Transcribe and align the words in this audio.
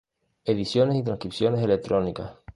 Ediciones 0.45 0.97
y 0.97 1.03
transcripciones 1.03 1.61
electrónicas 1.61 2.33